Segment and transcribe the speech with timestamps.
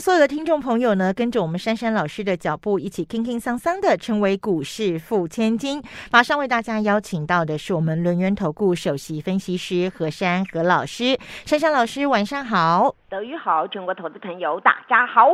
[0.00, 5.82] 所有的听众朋友呢，跟着我们珊珊老师的脚步，一起轻轻桑桑的成为股市富千金。
[6.10, 11.18] 马上为大家邀请到的是我们轮源投顾首席分析师何珊何老师。
[11.44, 12.94] 珊珊老师，晚上好。
[13.16, 15.30] 德语好，全国投资朋友大家好。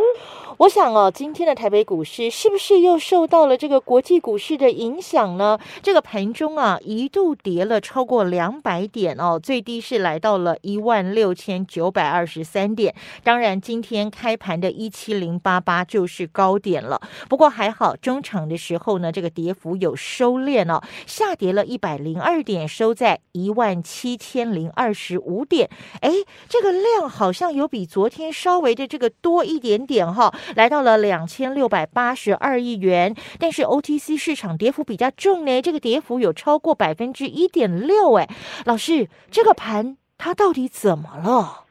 [0.59, 5.59] 我想哦，今天的台北股市是不是又受到了这个国际股市的影响呢？
[5.83, 12.95] 这个盘中啊，一度跌了超过两百点哦，最低是来到了一万六千九百二十三点。
[13.25, 17.01] 当然，今天开盘的一七零八八就是高点了。
[17.29, 25.69] 不过还好，中场的时候呢，这个跌幅有收敛哦，下跌了一百零二点，收在一万七千零二十五点。
[26.01, 26.13] 哎，
[26.49, 27.69] 这个量好像有。
[27.73, 38.29] 比昨天稍微的这个多一点点哈，来到了两千六百八十二亿元，但是 OTC 市场跌幅比较重呢，这个跌幅有超过百分之一点六哎，
[38.67, 41.65] 老师，这个盘它到底怎么了？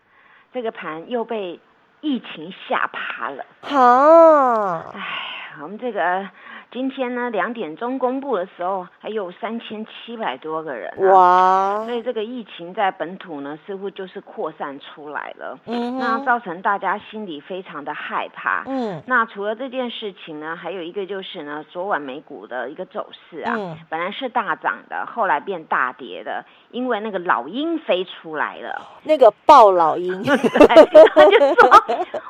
[0.52, 1.60] 这个盘又被
[2.02, 3.46] 疫情吓趴了。
[3.62, 6.28] 好，哎，我们这个。
[6.72, 11.84] 今天呢，两点钟公布的时候，还有三千七百多个人哇！
[11.86, 15.60] 所以这个疫情在本土呢，似乎就是扩散出来了。
[15.66, 18.64] 嗯，那造成大家心里非常的害怕。
[18.68, 31.70] 嗯，那除了这件事情呢，还有一个就是呢，昨晚美股的一个走势啊，本来是大涨的，后来变大跌的，因为那个老鹰飞出来了，那个暴老鹰， 他就说，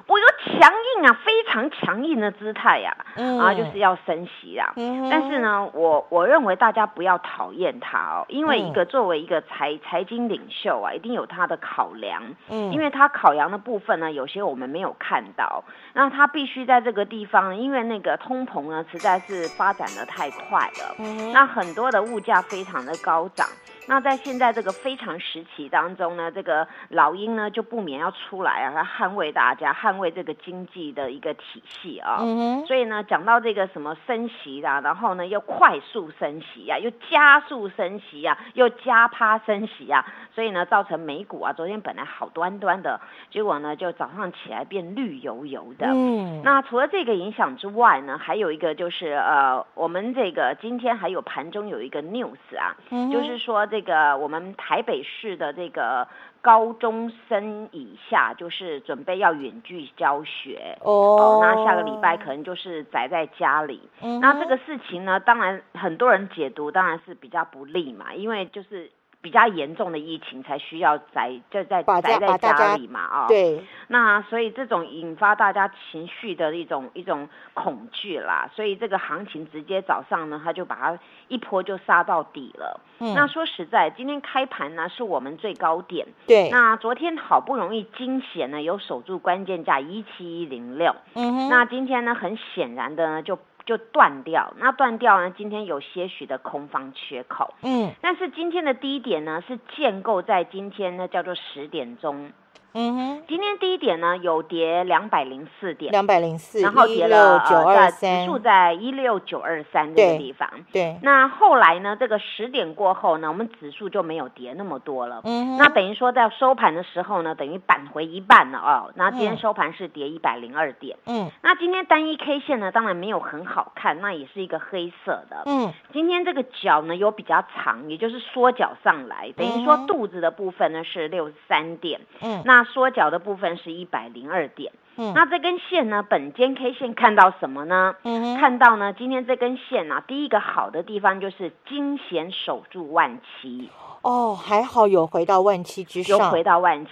[0.08, 2.98] 我有强硬啊，非常强硬的姿态呀，
[3.40, 4.28] 啊，就是要升。
[4.40, 4.74] 习啊，
[5.10, 23.48] 但是呢，我我认为大家不要讨厌他哦，因为一个作为一个财财经领袖啊，一定有他的考量，嗯，因为他考量的部分呢，有些我们没有看到，那他必须在这个地方，因为那个通膨呢，实在是发展的太快了，嗯，那很多的物价非常的高涨。
[23.88, 32.20] 那在现在这个非常时期当中呢，这个老鹰呢就不免要出来啊，来捍卫大家，捍卫这个经济的一个体系啊。
[32.22, 45.88] 嗯所以呢，讲到这个什么升息啦，然后呢又快速升息啊，又加速升息啊，又加趴升息啊，所以呢造成美股啊昨天本来好端端的，结果呢就早上起来变绿油油的。
[45.88, 46.42] 嗯。
[46.44, 52.78] 那除了这个影响之外呢，还有一个就是呃，我们这个今天还有盘中有一个 news 啊，
[53.12, 53.68] 就是说。
[53.72, 56.08] 这个我们台北市的这个
[56.42, 61.40] 高中生以下，就是准备要远距教学哦。
[61.42, 63.82] 那下个礼拜可能就是宅在家里。
[64.22, 68.90] 那这个事情呢，当然很多人解读当然是比较不利嘛，因为就是。
[69.22, 82.82] 比较严重的疫情才需要宅就在宅在家里嘛啊，对，那所以这种引发大家情绪的一种一种恐惧啦，所以这个行情直接早上呢，它就把它一波就杀到底了。
[83.00, 93.38] 嗯，那说实在，今天开盘呢是我们最高点，对，那昨天好不容易惊险呢有守住关键价一七一零六，嗯哼，那今天呢很显然的呢就。
[93.66, 95.34] 就断掉，那断掉呢？
[95.38, 102.32] 今天有些许的空方缺口，嗯，但是今天的低点呢是建构在今天呢叫做十点钟。
[102.74, 110.50] 嗯哼，今天第一点呢有跌两百零四点，两百零四，然后跌了呃，指数在一六九二三这个地方。
[110.72, 115.22] 对，那后来呢，这个十点过后呢，我们指数就没有跌那么多了。
[115.26, 118.92] 嗯，那等于说在收盘的时候呢，等于扳回一半了哦。
[118.96, 120.98] 那今天收盘是跌一百零二点。
[121.08, 125.44] 嗯，那今天单一 K 线呢，当然没有很好看，那也是一个黑色的。
[125.46, 132.00] 嗯，今天这个脚呢有比较长，也就是缩脚上来，等于说肚子的部分呢是六十三点。
[132.22, 137.96] 嗯，那缩脚的部分是一百零二点，嗯，那这根线呢，本间 K 线看到什么呢？
[138.04, 143.70] 嗯，看到呢，今天这根线啊，第一个好的地方就是惊险守住万七，
[144.02, 146.92] 哦，还好有回到万七之上，有回到万七。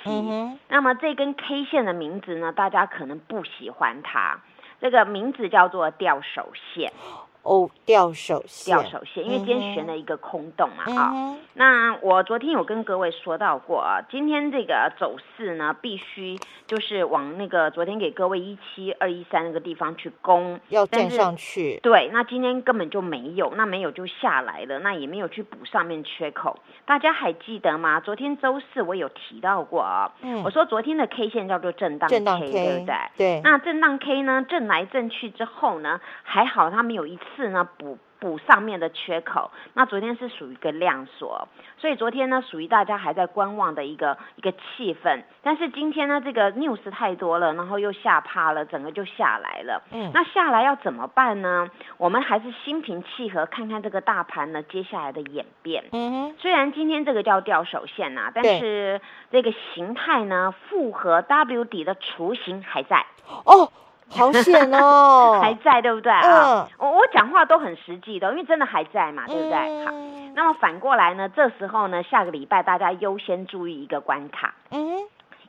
[0.68, 4.40] 那么这根 K 线的名字呢，大家可能不喜欢它，
[4.82, 6.92] 这个名字叫做吊手线。
[7.42, 16.38] 哦，掉手线，掉手线，因为今天悬了一个空洞嘛，啊，那我昨天有跟各位说到过啊，今天这个走势呢，必须
[16.68, 28.02] 就是往那个昨天给各位一七二一三那个地方去攻，要站上去，对，那今天根本就没有，那没有就下来了，那也没有去补上面缺口，大家还记得吗？
[28.02, 32.20] 昨天周四我有提到过啊，嗯，我说昨天的 K 线叫做震荡 K，
[32.52, 32.96] 对不对？
[33.18, 37.24] 对，那震荡 K 呢，震来震去之后呢，还好它没有一次。
[37.36, 39.52] 是呢，补补上面的缺口。
[39.74, 41.48] 那昨天是属于一个量缩，
[41.78, 45.24] 所以昨天呢属于大家还在观望的一个一个气氛。
[45.42, 49.82] 但是今天呢这个 news 太多了，然后又吓怕了，整个就下来了。
[49.92, 51.70] 嗯，那下来要怎么办呢？
[51.98, 55.86] 我们还是心平气和看看这个大盘呢接下来的演变。
[55.92, 59.00] 嗯哼，虽然今天这个叫掉手线呐，但是
[59.32, 63.06] 这个形态呢复合 W 底的雏形还在。
[63.46, 63.72] 哦。
[64.10, 66.68] 好险哦， 还在对不对啊？
[66.78, 69.86] 我我讲话都很实际的，因为真的还在嘛，对不对？
[69.86, 69.92] 好，
[70.36, 71.30] 那么反过来呢？
[71.30, 74.98] 这时候呢，下个礼拜大家优先注意一个关卡，嗯，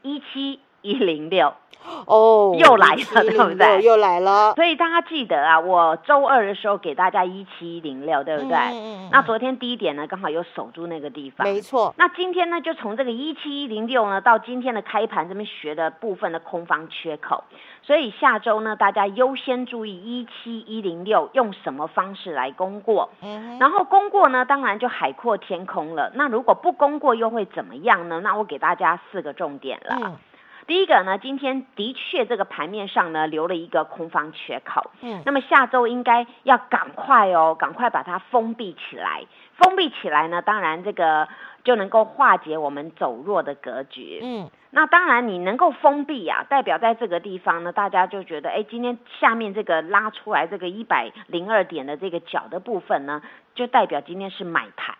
[0.02, 1.52] 一七一零六。
[2.04, 3.80] 哦，又来了，对不对？
[3.82, 4.52] 又来了。
[4.54, 8.56] 所以大家记得啊，我周二的时候给大家一七一零六，对不对？
[8.58, 11.46] 嗯那昨天低点呢，刚好又守住那个地方。
[11.46, 11.94] 没错。
[11.96, 17.44] 那今天呢，就从这个一七一零六呢，到今天的开盘这边学的部分的空方缺口。
[17.82, 23.08] 所以下周呢，大家优先注意一七一零六用什么方式来攻过。
[23.22, 23.58] 嗯。
[23.58, 26.12] 然后攻过呢，当然就海阔天空了。
[26.14, 28.20] 那如果不攻过又会怎么样呢？
[28.20, 29.96] 那我给大家四个重点了。
[30.04, 30.16] 嗯。
[30.70, 39.24] 第一个呢，今天的确这个盘面上呢留了一个空方缺口，嗯，那么下周应该要赶快哦，赶快把它封闭起来，
[39.56, 41.26] 封闭起来呢，当然这个
[41.64, 53.20] 就能够化解我们走弱的格局，嗯，那当然你能够封闭啊，代表在这个地方呢，大家就觉得，哎，今天下面这个拉出来这个一百零二点的这个角的部分呢，
[53.56, 54.94] 就代表今天是买盘。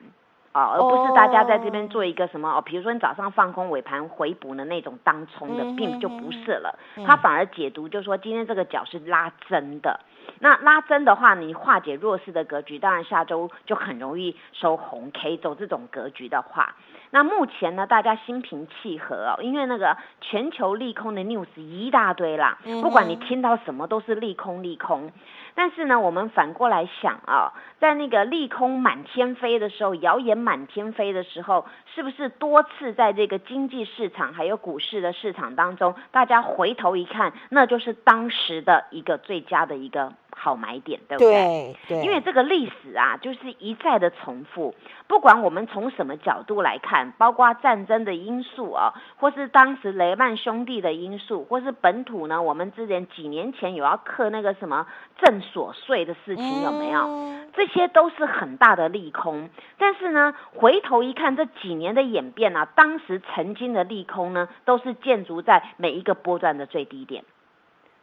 [0.52, 6.76] 啊，而不是大家在这边做一个什么哦，比如说你早上放空尾盘回补的那种当冲的，并就不是了。
[7.06, 10.00] 它反而解读就是说，今天这个角是拉真的。
[10.40, 16.74] 那拉真的话，你化解弱势的格局，当然下周就很容易收红 K 走这种格局的话。
[17.12, 25.12] 那目前呢，大家心平气和哦，因为那个全球利空的 news 一大堆啦，不管你听到什么都是利空利空。
[25.60, 40.14] 但是呢，我们反过来想啊，在那个利空满天飞的时候，谣言满天飞的时候，是不是多次在这个经济市场还有股市的市场当中，大家回头一看，那就是当时的一个最佳的一个。
[40.42, 41.76] 好买点，对不对？
[41.86, 44.74] 对，因为这个历史啊，就是一再的重复。
[45.06, 54.86] 不管我们从什么角度来看，包括战争的因素啊，或是当时雷曼兄弟的因素，或是本土呢，我们之前几年前有要克那个什么
[55.20, 57.34] 正所税的事情，有没有？
[57.52, 59.50] 这些都是很大的利空。
[59.76, 67.24] 但是呢，回头一看这几年的演变啊，当时曾经的利空呢，都是建筑在每一个波段的最低点。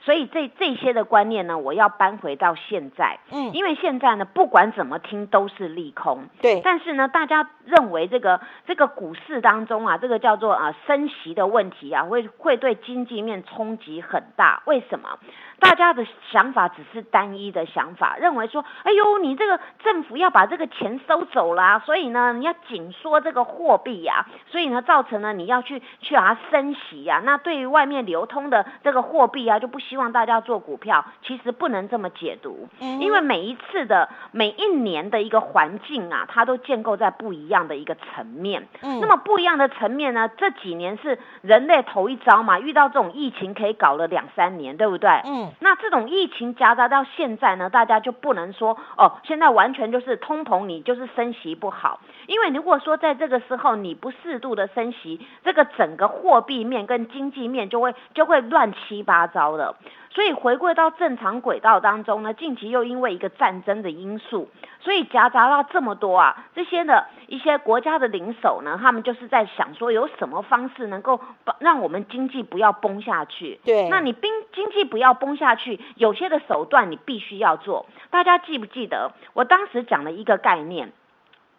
[0.07, 6.62] 所以这这些的观念呢，我要搬回到现在，嗯，因为现在呢，不管怎么听都是利空，对。
[6.63, 14.62] 但是呢，大家认为这个这个股市当中啊，这个叫做啊升息的问题啊，会会对经济面冲击很大。
[14.63, 15.19] 为什么？
[15.59, 27.21] 大家的想法只是单一的想法，认为说，哎呦，你这个政府要把这个钱收走啦，所以呢，你要紧缩这个货币呀，所以呢，造成了你要去去把它升息呀。
[27.25, 31.04] 那对于外面流通的这个货币啊，就不希望大家做股票。
[31.24, 38.66] 其实不能这么解读，因为每一次的每一年的一个环境啊，它都建构在不一样的一个层面。
[38.82, 45.10] 嗯，那么不一样的层面呢，这几年是人类头一遭嘛，遇到这种疫情可以搞了两三年，对不对？
[45.26, 45.52] 嗯。
[45.60, 52.00] 那这种疫情夹杂到现在呢，大家就不能说哦，现在完全就是通膨，你就是升息不好。
[52.28, 59.76] 因为如果说在这个时候你不适度的升息，这个整个货币面跟经济面就会就会乱七八糟的。
[60.10, 71.19] 所以回归到正常轨道当中呢，近期又因为一个战争的因素，所以夹杂到这么多啊，这些的一些国家的领首呢，他们就是在想说有什么方式能够
[71.60, 73.60] 让我们经济不要崩下去。
[73.64, 77.86] 对，那你经经济不要崩下去，有些的手段你必须要做。
[78.10, 80.92] 大家记不记得我当时讲了一个概念？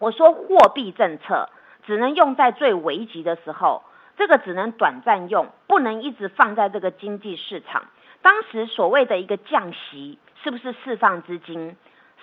[0.01, 1.49] 我说货币政策
[1.87, 3.85] 只能用在最危急的时候，
[4.17, 7.85] 这个只能短暂用，不能一直放在这个经济市场。
[8.23, 11.77] 当时所谓的一个降息，是不是释放资金？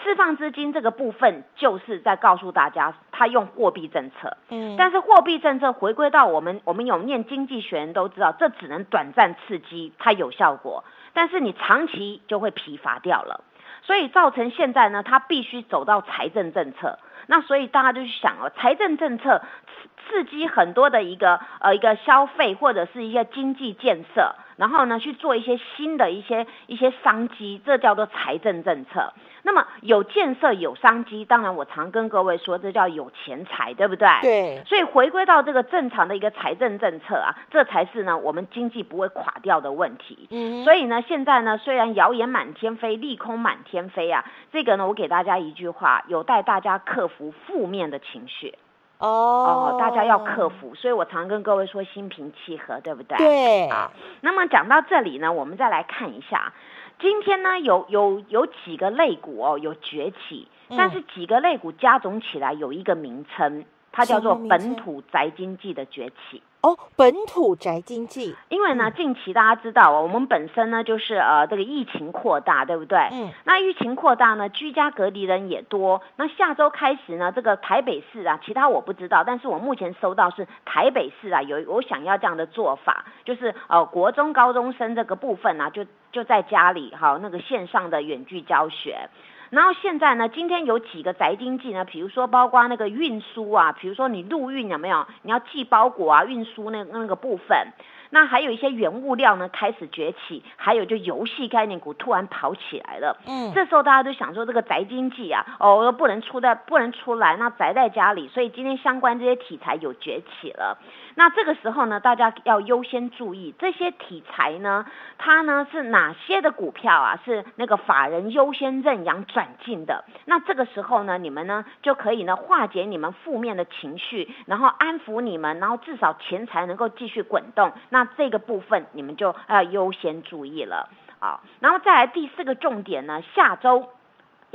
[0.03, 4.35] 释放资金这个部分，就是在告诉大家，他用货币政策。
[4.49, 10.83] 嗯，但是货币政策回归到我们，我们有念经济学人都知道，这只能短暂刺激，它有效果，
[11.13, 13.45] 但是你长期就会疲乏掉了。
[13.83, 16.99] 所以造成现在呢，它必须走到财政政策。
[17.27, 24.35] 那所以大家就去想哦，财政政策刺刺激很多的一个呃一个消费或者是一些经济建设。
[24.55, 29.13] 然后呢去做一些新的一些一些商机，这叫做财政政策。
[29.43, 34.07] 那么有建设有商机，当然我常跟各位说，这叫有钱财，对不对？
[34.21, 34.63] 对。
[34.65, 40.27] 所以回归到这个正常的一个财政政策啊，这才是呢我们经济不会垮掉的问题。
[40.31, 40.63] 嗯。
[40.63, 48.55] 所以呢，现在呢虽然谣言满天飞，利空满天飞啊，这个呢我给大家一句话，有待大家克服负面的情绪。
[48.99, 49.07] 哦。
[49.07, 50.73] 哦，大家要克服。
[50.75, 53.17] 所以我常跟各位说，心平气和，对不对？
[53.17, 53.67] 对。
[53.67, 53.91] 啊。
[54.21, 56.53] 那么讲到这里呢，我们再来看一下。
[56.99, 60.47] 今天呢，有有有几个类股哦，有崛起，
[60.77, 66.41] 但是几个类股加总起来有一个名称，它叫做本土宅经济的崛起。
[66.65, 72.97] 哦，本土宅经济，因为呢，近期大家知道，我们本身呢就是呃这个疫情扩大，对不对？
[73.11, 73.29] 嗯。
[73.43, 76.01] 那疫情扩大呢，居家隔离人也多。
[76.15, 89.07] 那下周开始呢，这个台北市啊，其他我不知道，但是我目前收到是台北市啊，有我想要这样的做法，就是呃国中高中生这个部分呢，就就在家里哈，那个线上的远距教学。
[89.49, 91.85] 然后现在呢，今天有几个宅经济呢？
[91.85, 95.05] 比如说，包括那个运输啊，比如说你陆运有没有？
[95.21, 97.67] 你要寄包裹啊，运输那那个部分。
[98.11, 103.17] 那还有一些原物料呢开始崛起，还有就游戏概念股突然跑起来了。
[103.27, 110.77] 嗯，这时候大家都想说这个宅经济啊，哦，不能出在不能出来，那宅在家里，所以今天相关这些题材有崛起了。
[111.15, 114.85] 那这个时候呢，大家要优先注意这些题材呢，
[115.17, 117.19] 它呢是哪些的股票啊？
[117.25, 120.05] 是那个法人优先认养转进的。
[120.23, 127.73] 那这个时候呢，你们呢就可以呢化解你们负面的情绪，然后安抚你们，然后至少钱财能够继续滚动。
[127.89, 130.87] 那这个部分你们就要优先注意了
[131.19, 133.89] 啊，然后再来第四个重点呢，下周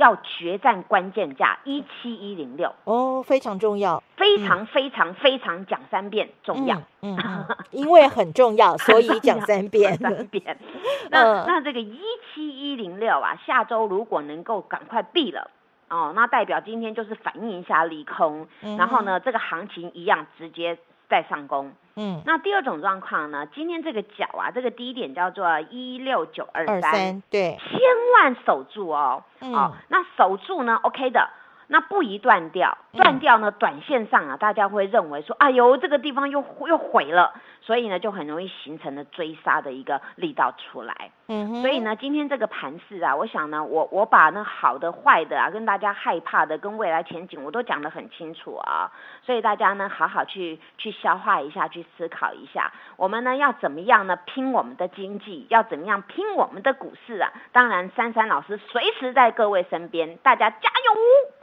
[0.01, 7.15] 要决战关键价一七一零六哦，非常重要，非常非常非常讲三遍重要，嗯，
[7.69, 10.57] 因为很重要，所以讲三 遍三遍。
[11.11, 11.99] 那那这个一
[12.33, 15.51] 七一零六啊，下周如果能够赶快闭了
[15.89, 20.79] 哦，那代表今天就是反映一下利空，然后呢，这个行情一样直接。
[21.11, 23.45] 再上攻，嗯，那第二种状况呢？
[23.53, 27.79] 今天这个角啊，这个低点叫做一六九二三，对，千
[28.15, 31.29] 万守住哦，哦，那守住呢，OK 的。
[31.71, 41.11] 那不宜断掉，断掉呢，短线上啊，大家会认为说，哎呦，这个地方又又毁了，所以呢，就很容易形成了追杀的一个力道出来。
[41.29, 48.91] 嗯，所以呢，今天这个盘势啊，我想呢，我我把那好的、坏的啊，跟大家害怕的、跟未来前景，我都讲得很清楚啊。
[49.23, 54.17] 所以大家呢，好好去去消化一下，去思考一下，我们呢要怎么样呢？
[54.25, 57.31] 拼我们的经济，要怎么样拼我们的股市啊？
[57.53, 61.40] 当然，珊珊老师随时在各位身边，大家加油！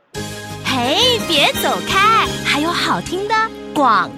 [0.78, 2.24] 哎，别走开！
[2.44, 3.34] 还有好听的
[3.74, 4.08] 广。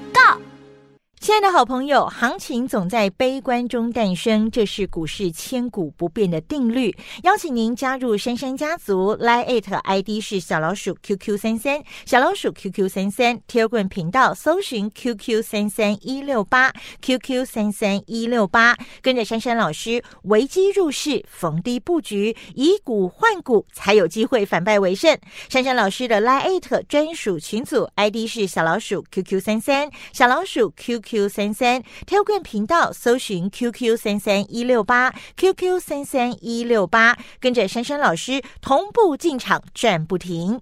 [1.21, 6.97] 亲爱的好朋友，行情总在悲观中诞生，这是股市千古不变的定律。
[7.25, 16.73] 邀请您加入珊珊家族，line it ID 是小老鼠 QQ 三三，小老鼠 QQ 三三，Telegram 频道搜寻 QQ 三三一六八
[17.03, 25.19] ，QQ 三三一六八，跟着珊珊老师，危机入市，逢低布局，以股换股，才有机会反败为胜。
[25.51, 31.10] 珊珊老师的 line it 专属群组 ID 是小老鼠 QQ 三三，小老鼠 QQ。
[31.11, 40.61] Q 三三跳冠频道搜寻 QQ 三三一六八 QQ 三三一六八，跟着珊珊老师同步进场转不停。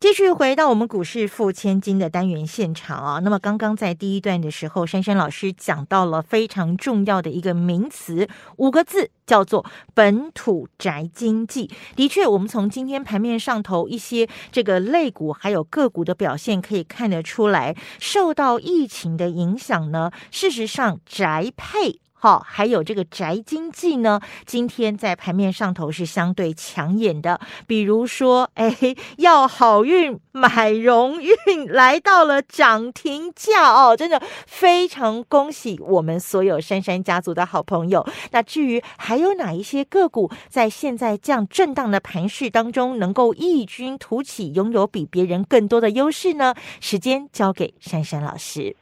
[0.00, 8.28] 继续回到我们股市付千金的单元现场啊，那么刚刚在第一段的时候，珊珊老师讲到了非常重要的一个名词，
[8.58, 11.68] 五个字叫做本土宅经济。
[11.96, 21.98] 的确，我们从今天盘面上头一些这个类股还有个股的表现可以看得出来，受到疫情的影响呢，事实上宅配。
[22.20, 27.40] 好，还有这个宅经济呢，今天在盘面上头是相对抢眼的。
[27.64, 28.76] 比如说，哎，
[29.18, 38.04] 要好运买荣运来到了涨停价哦，真的非常恭喜我们所有珊珊家族的好朋友。
[38.32, 46.52] 那至于还有哪一些个股在现在这样震荡的盘势当中能够异军突起，拥有比别人更多的优势呢？
[46.80, 48.74] 时间交给珊珊老师。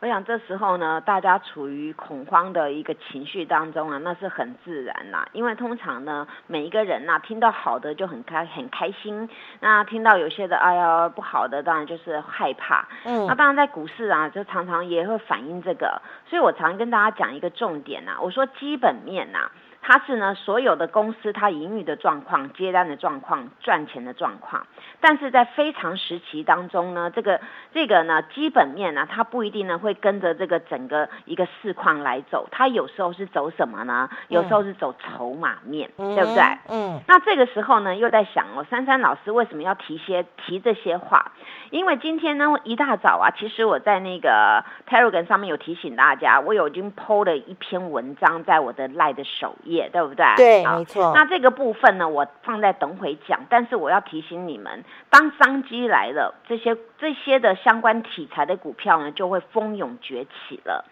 [0.00, 5.28] 我想这时候呢，大家处于恐慌的一个情绪当中啊，那是很自然啦。
[5.32, 9.28] 因为通常呢，每一个人呐，听到好的就很开很开心，
[9.60, 12.88] 那听到有些的哎呀不好的，当然就是害怕。
[13.04, 16.00] 嗯，那当然在股市啊，就常常也会反映这个。
[16.26, 19.50] 所以我常跟大家讲一个重点呐，我说基本面呐。
[19.82, 24.66] 它是呢所有的公司它盈余的状况、接单的状况、赚钱的状况。
[25.00, 27.40] 但是在非常时期当中呢，这个
[27.72, 34.08] 这个呢基本面呢，它不一定呢会跟着这个整个一个市况来走，它有时候是走什么呢？
[34.28, 36.42] 有时候是走筹码面，对不对？
[36.68, 37.00] 嗯。
[37.08, 41.32] 那这个时候呢，又在想哦，珊珊老师为什么要提些提这些话？
[41.70, 50.26] 因为今天呢一大早啊，其实我在那个 Telegram 上面有提醒大家，我有已经 PO 了一篇文章在我的 Line 的首页，对不对？
[50.36, 51.12] 对，没错。
[51.14, 60.84] 那这个部分呢，我放在等会讲，但是我要提醒你们，当商机来了，这些这些的相关题材的股票呢，就会蜂拥崛起了。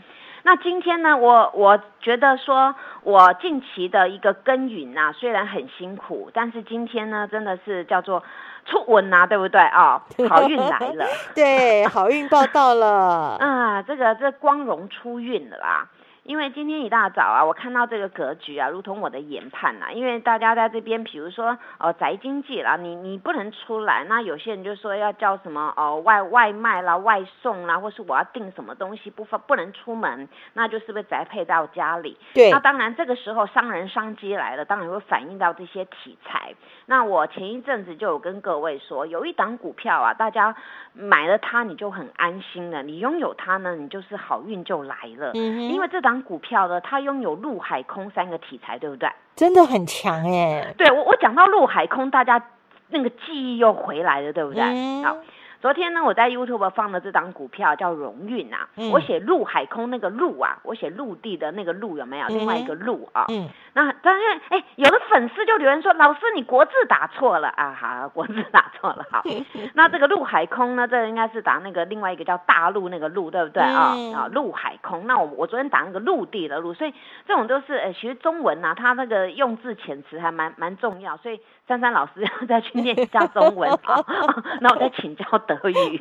[0.45, 8.23] 那今天呢，我我觉得说，我近期的一个耕耘啊，虽然很辛苦，但是今天呢，真的是叫做。
[8.67, 10.05] 出稳啊，对不对啊？
[10.29, 13.81] 好运来了， 对，好运报到了 啊！
[13.81, 15.89] 这个这光荣出运了啦。
[16.29, 19.91] 因为今天一大早啊，我看到这个格局啊，如同我的研判呐。
[19.95, 32.15] 因为大家在这边，比如说哦，宅经济啦，你你不能出来，那有些人就说要叫什么哦外外卖啦、外送啦，或是我要订什么东西不不不能出门，那就是被宅配到家里。
[32.35, 32.51] 对。
[32.51, 36.55] 那当然，这个时候商人商机来了，当然会反映到这些题材。
[36.85, 40.55] 那我前一阵子就有跟各位说，有一档股票啊，大家
[40.93, 45.31] 买了它你就很安心了，你拥有它呢，你就是好运就来了。
[45.33, 46.18] 嗯因为这档。
[46.23, 49.09] 股票呢，它拥有陆海空三个题材，对不对？
[49.37, 50.75] 真的很强哎。
[50.77, 52.43] 对我，我讲到陆海空，大家
[52.89, 54.63] 那个记忆又回来了，对不对？
[55.03, 55.17] 好。
[55.61, 62.29] 昨天呢，我在 YouTube 放的这档股票叫荣运啊，我写陆海空那个陆啊，我写陆地的那个陆有没有？
[62.29, 63.49] 另外一个陆啊，嗯。
[63.75, 67.49] 那当然，哎，有的粉丝就留言说，老师你国字打错了。
[67.49, 69.23] 啊，好，国字打错了，好，
[69.75, 73.63] 那这个陆海空呢，这应该是打那个另外一个叫大陆那个陆，对不对？
[73.63, 73.97] 啊？
[74.15, 76.95] 啊，陆海空，那我我昨天打那个陆地的陆，所以
[77.27, 84.05] 这种都是，呃，其实中文呐，它那个用字遣词还蛮蛮重要，所以珊珊老师 要再去念一下中文啊，
[84.61, 85.25] 那我再请教。
[85.47, 85.99] 德语，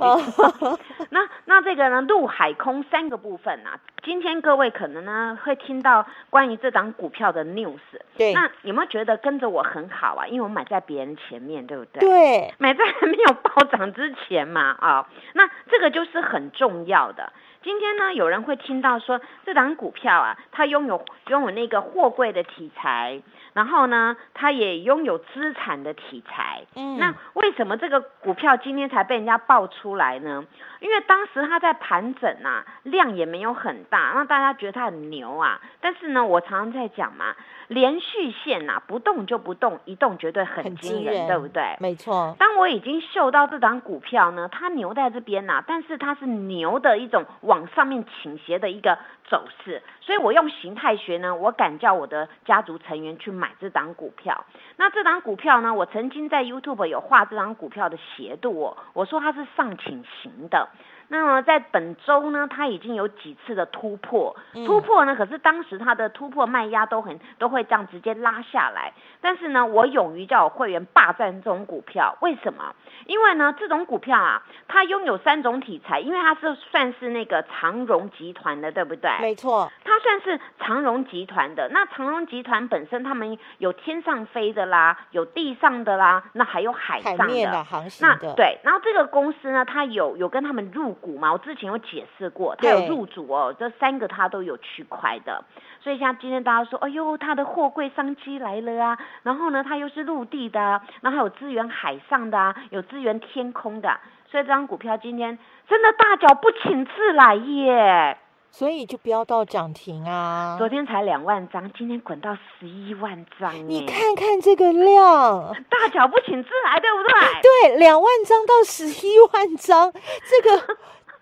[1.09, 2.01] 那那这个呢？
[2.01, 7.77] 陆海空三个部分啊，今天各位可能呢会听到关于这档股票的 news。
[8.17, 10.25] 对，那有没有觉得跟着我很好啊？
[10.27, 11.99] 因为我买在别人前面，对不对？
[11.99, 17.31] 对，买在还没有暴涨之前嘛，啊，那这个就是很重要的。
[17.67, 23.21] 今天呢，有人会听到说这档股票啊，它拥有拥有那个货柜的题材。
[23.51, 26.61] 然后呢，它也拥有资产的题材。
[26.75, 30.45] 嗯，那为什么这个股票今天才被人家爆出来呢？
[30.79, 35.59] 因为当时它在盘整啊，量也没有很大，让大家觉得它很牛啊。
[35.81, 37.35] 但是呢，我常常在讲嘛。
[37.67, 41.75] 连续线呐，不动就不动，一动绝对很惊人，对不对？
[41.81, 42.33] 没错。
[42.39, 54.45] 当我已经嗅到这档股票呢，它牛在这边呐，但是它是牛的一种往往上面倾斜的一个走势，所以我用形态学呢，我敢叫我的家族成员去买这档股票。
[54.75, 60.69] 那这档股票呢，我曾经在 YouTube 有画这档股票的斜度，哦，我说它是上倾型的。
[61.09, 68.91] 那么在本周呢，它已经有几次的突破，突破呢，可是当时它的突破卖压都很都会这样直接拉下来。
[69.21, 72.75] 但是呢，我勇于叫我会员霸占这种股票，为什么？
[73.05, 79.09] 因为呢，这种股票啊，它拥有三种题材，因为它是算是那个长荣集团的，对不对？
[79.21, 81.69] 没错，它算是长荣集团的。
[81.69, 88.33] 那长荣集团本身，他们有天上飞的啦，有地上的啦，那还有海上的航行的。
[88.35, 90.96] 对，然后这个公司呢，它有有跟他们入。
[90.97, 95.43] 股嘛，我之前有解释过，它有入主哦，这三个它都有区块的，
[95.81, 100.59] 所以像今天大家说，哎呦，它的货柜商机来了啊，然后呢，它又是陆地的，
[101.01, 103.97] 然后还有资源海上的，有资源天空的，
[104.29, 108.17] 所以这张股票今天真的大脚不请自来耶。
[108.49, 110.55] 所以就不要到涨停啊！
[110.57, 113.53] 昨天才两万张，今天滚到十一万张。
[113.69, 117.41] 你看看这个量，大脚不请自来，对不对？
[117.41, 120.77] 对，两万张到十一万张，这个。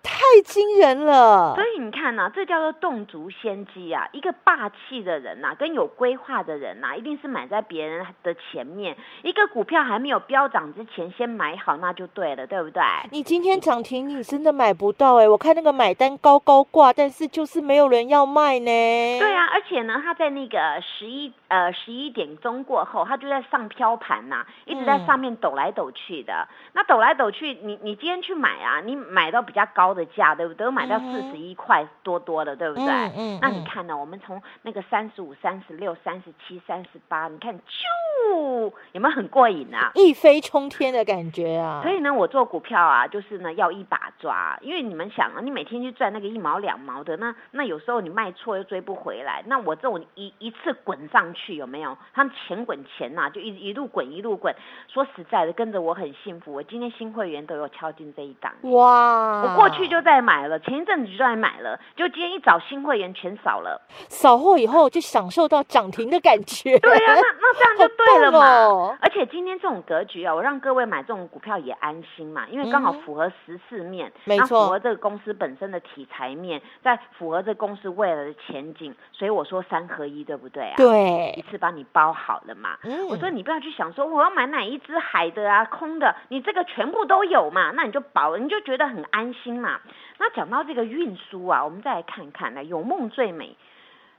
[0.06, 1.54] 他太惊人了！
[1.54, 4.08] 所以你看呐，这叫做动足先机啊！
[4.12, 8.96] 一个霸气的人呐，跟有规划的人呐，一定是买在别人的前面。
[9.22, 12.82] 一个股票还没有飙涨之前，先买好，那就对了，对不对？
[13.10, 15.28] 你今天涨停，你真的买不到哎！
[15.28, 18.64] 我看那个买单高高挂，但是就是没有人要卖呢。
[18.64, 26.48] 对啊，而且呢，他在那个十一呃十一点钟过后，他就在上飘盘呐，一直在上面抖来抖去的。
[26.72, 29.96] 那抖来抖去，你你今天去买啊，你买到比较高。
[29.96, 30.70] 的价对不对？
[30.70, 32.86] 买到四十一块多多的，对不对？
[32.86, 33.38] 嗯嗯。
[33.40, 33.96] 那你看呢？
[33.96, 39.90] 我们从那个三十五、三十六、三十七、三十八，你看，啾，有没有很过瘾啊？
[39.94, 41.80] 一飞冲天的感觉啊！
[41.82, 51.96] 所以呢，我做股票啊，就是呢要一把抓，因为你们想啊，你每天去赚那个一毛两毛的，那那有时候你卖错又追不回来，那我这种一一次滚上去有没有？
[52.14, 54.54] 他们钱滚钱呐，就一一路滚一路滚。
[54.88, 58.52] 说实在的，跟着我很幸福，我今天新会员都有敲进这一档。
[58.62, 59.42] 哇！
[59.42, 66.78] 我过去就在买了，前一阵子就在买了，就今天一早新会员全扫了，扫货以后就享受到涨停的感觉。
[66.78, 68.96] 对呀，那 那这样就对了嘛。
[69.00, 80.74] 而且今天这种格局啊，我让各位买这种股票也安心嘛，因为刚好符合十四面，没错，符合这个公司本身的题材面，在符合这公司未来的前景，所以我说三合一，对不对啊？
[80.76, 82.76] 对，一次把你包好了嘛。
[82.82, 89.80] 嗯，我说你不要去想说我要买哪一只海的啊，空的，你这个全部都有嘛，那你就保，你就觉得很安心嘛。
[90.18, 93.56] 那讲到这个运输啊，我们再来看看，呢有梦最美，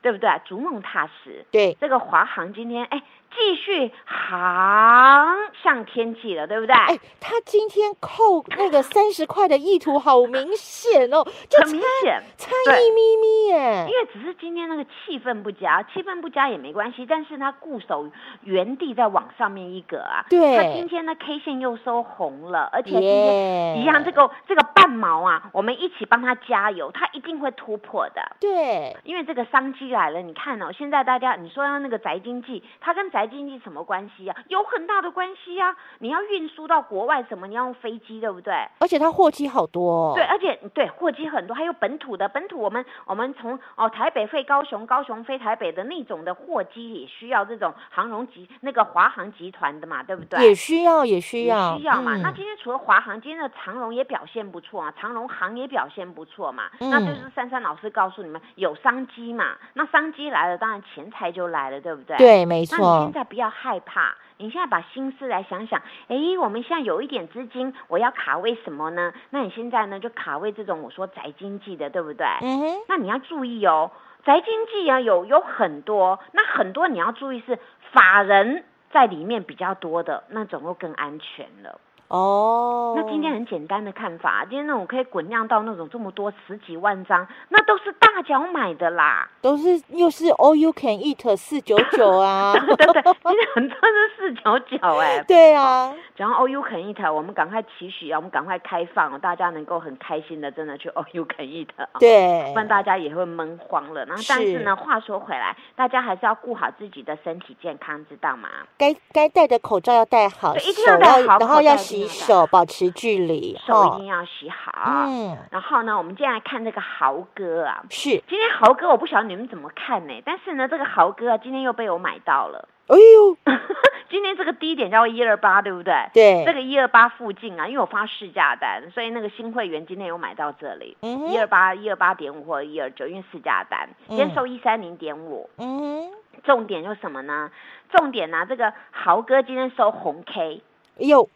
[0.02, 0.30] 对不对？
[0.46, 1.46] 逐梦踏实。
[1.52, 3.02] 对，这个华航今天哎。
[3.30, 6.74] 继续航向天际了，对不对？
[6.74, 11.24] 哎，他今天扣那个三十块的意图好明显哦，
[11.62, 13.86] 很明显，差一咪咪耶。
[13.88, 18.10] 因为只是今天那个气氛不佳，气氛不佳也没关系，但是他固守
[18.42, 20.26] 原地在往上面一格啊。
[20.30, 20.58] 对。
[20.58, 28.22] 他今天的 K 线又收红了，而且今天一样这个这个半毛啊，我们一起帮他加油，他一定会突破的。
[28.40, 28.96] 对。
[29.04, 34.36] 因为这个商机来了，你看哦，现在大家你说要那个宅经济，它跟宅经济什么关系呀？
[34.48, 35.76] 有很大的关系呀！
[36.00, 37.48] 你要运输到国外什么？
[37.48, 38.54] 你要用飞机，对不对？
[38.80, 40.14] 而且它货机好多。
[40.16, 42.28] 对，而且对货机很多，还有本土的。
[42.30, 50.42] 本土我们我们从哦台北飞高雄，高雄飞台北的那种的货机也需要这种航荣集那个华航集团的嘛，对不对？
[50.44, 52.18] 也需要，也需要，需要嘛。
[52.18, 56.70] 那今天除了华航，今天的长荣也表现不错啊，长荣航也表现不错嘛。
[56.80, 59.56] 那就是珊珊老师告诉你们有商机嘛。
[59.78, 62.18] 那商机来了，当然钱财就来了，对不对？
[62.18, 62.78] 对，没错。
[62.78, 63.48] 那你现在不要。
[63.50, 69.12] 害怕，你现在把心思来想想，哎，我们现在有一点资金，我要卡位什么呢？
[69.32, 72.28] 那你现在呢就卡位这种我说宅经济的，对不对？
[72.42, 72.78] 嗯哼。
[72.88, 73.90] 那你要注意哦，
[74.26, 77.58] 宅经济啊有有很多，那很多你要注意是
[77.94, 81.80] 法人在里面比较多的，那种又更安全了。
[82.10, 101.68] 哦，那今天很简单的看法，今天那种可以滚量到那种这么多十几万张，那都是大脚买的啦，都是又是 all you can eat 四九九啊， 对对对，今天很多是四九九哎， 对啊，然后 all you can eat，我们赶快期许啊，我们赶快开放，大家能够很开心的真的去 all you can eat
[101.76, 104.06] 啊，对，不然大家也会闷慌了。
[104.06, 108.48] 然后但是呢，话说回来，大家还是要顾好自己的身体健康，知道吗？
[108.78, 111.97] 该该戴的口罩要戴好，一定要戴好，然后要洗。
[112.06, 114.72] 洗手，保持距离，手一定要洗好。
[115.08, 120.22] 嗯，然后呢，我们接下来看这个豪哥啊，是今天豪哥，我不晓得你们怎么看呢？
[120.26, 122.68] 但是呢，这个豪哥啊，今天又被我买到了。
[122.88, 123.38] 哎呦，
[124.10, 125.94] 今天这个低点叫一二八，对不对？
[126.14, 135.50] 对，这个一二八附近啊，因为我发试价单，所以那个新会员今天有买到这里，一二八一二八点五或者一二九，因为试价单，今天收一三零点五。
[135.58, 136.10] 嗯，
[136.46, 137.52] 重点有什么呢？
[137.92, 140.62] 重点呢，这个豪哥今天收红 K。
[141.02, 141.30] 哎呦。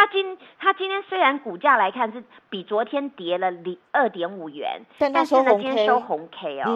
[0.00, 6.74] 他今他今天虽然股价来看是比昨天跌了零二点五元，但是呢今天收红 K 哦，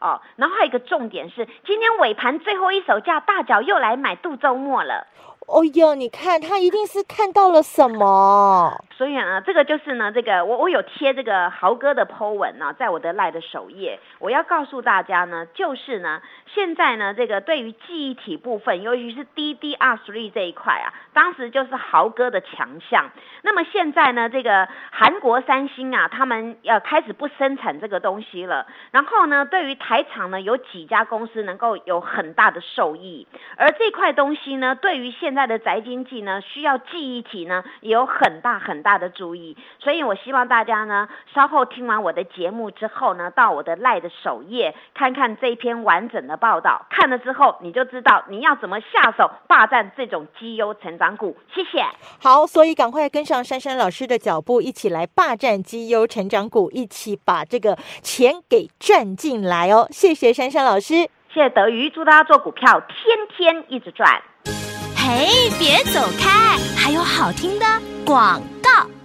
[0.00, 5.06] 哦，然后还有一个重点是今天尾盘最后一手价大脚又来买杜周末了。
[5.46, 16.22] 哦哟，你看他一定是看到了什么，所以呢，这个就是呢，这个我我有贴这个豪哥的 Po 文呢，在我的赖的首页，我要告诉大家呢，就是呢，
[16.54, 23.10] 现在呢，这个对于记忆体部分，尤其是 DDR3 这一块啊，当时就是豪哥的强项。
[23.42, 28.68] 那么现在呢，这个韩国三星啊，他们要开始不生产这个东西了。
[28.92, 33.26] 然后呢，对于台台厂呢，有几家公司能够有很大的受益，
[33.56, 51.36] 而这块东西呢，对于现在的宅经济呢，需要记忆体呢，也有很大很大的注意，所以我希望大家呢，稍后听完我的节目之后呢，到我的赖的首页看看这篇完整的报道，看了之后你就知道你要怎么下手霸占这种绩优成长股。
[51.52, 51.84] 谢谢。
[52.22, 59.79] 好，所以赶快跟上珊珊老师的脚步，一起来霸占绩优成长股，一起把这个钱给赚进来哦。
[59.90, 60.94] 谢谢珊珊老师，
[61.32, 64.22] 谢谢德瑜，祝大家做股票天天一直赚。
[64.96, 66.58] 嘿，别走开！
[66.76, 67.66] 还有好听的
[68.04, 68.99] 广告。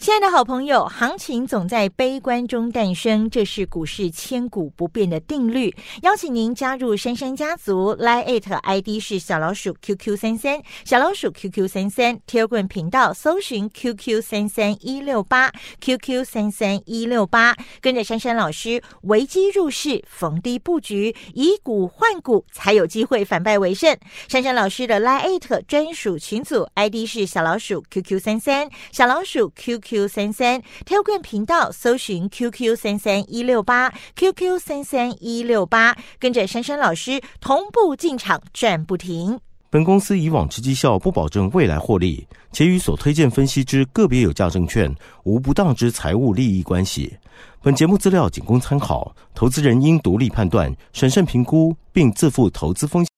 [0.00, 5.76] 亲爱的好朋友，行情总在悲观中诞生，这是股市千古不变的定律。
[6.00, 23.94] 邀请您加入珊珊家族，line it ID 是小老鼠 QQ 三三，小老鼠 QQ 三三，Telegram 频道搜寻 QQ 三三一六八，QQ 三三一六八，跟着珊珊老师危机入市，逢低布局，以股换股，才有机会反败为胜。
[24.28, 29.89] 珊珊老师的 line it 专属群组 ID 是小老鼠 QQ 三三，小老鼠 QQ。
[29.90, 39.40] Q 三三，TQ 频道搜寻 QQ 三三一六八 QQ 三三一六八，跟着珊珊老师同步进场赚不停。
[39.68, 47.16] 本公司以往之绩效不保证未来获利，且与所推荐分析之个别有价证券无不当之财务利益关系。
[47.60, 53.10] 本节目资料仅供参考，投资人应独立判断、审慎评估，并自负投资风险。